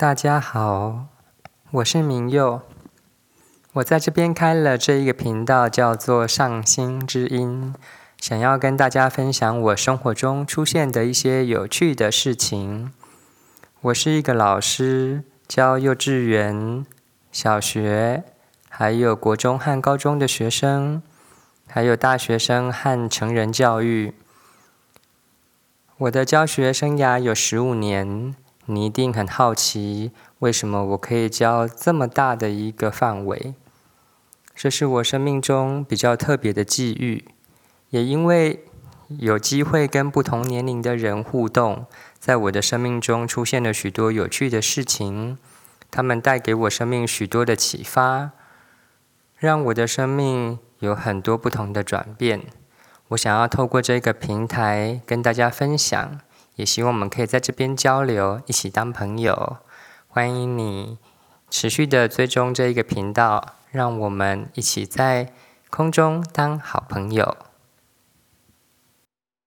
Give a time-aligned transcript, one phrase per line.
[0.00, 1.06] 大家好，
[1.72, 2.62] 我是明佑。
[3.72, 7.74] 我在这边开了这一个频道，叫做“上心之音”，
[8.20, 12.92] 想要跟大家分享我生活中出现的一些有趣的事情。
[13.80, 16.86] 我是一个老师，教幼稚园、
[17.32, 18.22] 小学，
[18.68, 21.02] 还有国中和高中的学生，
[21.66, 24.14] 还有大学生和成人教育。
[25.96, 28.36] 我的教学生涯有十五年，
[28.70, 33.54] 你一定很好奇，为什么我可以教这么大的一个范围？
[34.54, 37.24] 这是我生命中比较特别的际遇，
[37.88, 38.64] 也因为
[39.08, 41.86] 有机会跟不同年龄的人互动，
[42.18, 45.38] 在我的生命中出现了许多有趣的事情，
[45.90, 48.32] 他们带给我生命许多的启发，
[49.38, 52.42] 让我的生命有很多不同的转变。
[53.08, 56.20] 我想要透过这个平台跟大家分享，
[56.58, 59.58] 也希望我们可以在这边交流，一起当朋友。
[60.08, 60.98] 欢迎你
[61.48, 65.32] 持续的追踪这一个频道，让我们一起在
[65.70, 67.36] 空中当好朋友。